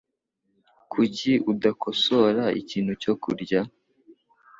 [0.91, 3.61] Kuki udakosora ikintu cyo kurya?